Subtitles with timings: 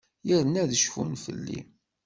[0.27, 1.59] Yerna ad cfun fell-i.